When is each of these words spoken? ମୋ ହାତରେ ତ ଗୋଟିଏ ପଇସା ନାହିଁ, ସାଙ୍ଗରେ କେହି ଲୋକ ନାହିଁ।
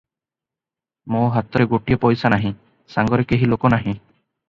ମୋ 1.17 1.21
ହାତରେ 1.35 1.67
ତ 1.69 1.73
ଗୋଟିଏ 1.75 2.01
ପଇସା 2.07 2.35
ନାହିଁ, 2.37 2.55
ସାଙ୍ଗରେ 2.97 3.31
କେହି 3.35 3.55
ଲୋକ 3.55 3.77
ନାହିଁ। 3.79 3.97